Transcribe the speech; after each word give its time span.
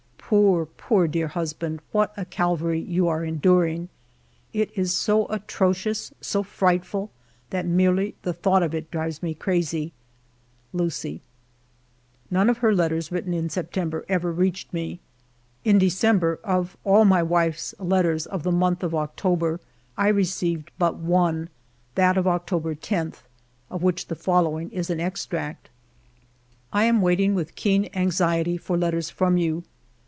Poor, 0.33 0.65
poor 0.65 1.09
dear 1.09 1.27
husband, 1.27 1.81
what 1.91 2.13
a 2.15 2.23
Calvary 2.23 2.79
you 2.79 3.05
are 3.09 3.25
enduring!... 3.25 3.89
It 4.53 4.71
is 4.77 4.95
so 4.95 5.25
atrocious, 5.25 6.13
so 6.21 6.41
frightful, 6.41 7.11
that 7.49 7.65
merely 7.65 8.15
the 8.21 8.31
thought 8.31 8.63
of 8.63 8.73
it 8.73 8.89
drives 8.89 9.21
me 9.21 9.33
crazy.... 9.33 9.91
Lucie." 10.71 11.21
None 12.29 12.49
of 12.49 12.59
her 12.59 12.73
letters 12.73 13.11
written 13.11 13.33
in 13.33 13.49
September 13.49 14.05
ever 14.07 14.31
reached 14.31 14.71
me. 14.71 15.01
In 15.65 15.77
December, 15.77 16.39
of 16.45 16.77
all 16.85 17.03
my 17.03 17.21
wife's 17.21 17.75
letters 17.77 18.25
of 18.25 18.43
the 18.43 18.53
month 18.53 18.83
of 18.83 18.95
October 18.95 19.59
I 19.97 20.07
received 20.07 20.71
but 20.79 20.95
one, 20.95 21.49
that 21.95 22.15
of 22.15 22.25
October 22.25 22.73
10, 22.73 23.15
of 23.69 23.83
which 23.83 24.07
the 24.07 24.15
following 24.15 24.71
is 24.71 24.89
an 24.89 25.01
extract: 25.01 25.69
ALFRED 26.71 26.71
DREYFUS 26.71 26.71
231 26.71 26.81
I 26.81 26.83
am 26.85 27.01
waiting 27.01 27.35
with 27.35 27.55
keen 27.55 27.89
anxiety 28.01 28.55
for 28.55 28.77
letters 28.77 29.09
from 29.09 29.35
you. 29.35 29.65